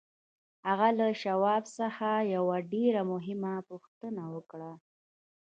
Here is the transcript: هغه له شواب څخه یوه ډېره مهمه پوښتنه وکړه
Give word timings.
هغه 0.67 0.87
له 0.99 1.07
شواب 1.23 1.63
څخه 1.77 2.09
یوه 2.35 2.57
ډېره 2.73 3.01
مهمه 3.13 3.55
پوښتنه 3.69 4.21
وکړه 4.35 4.71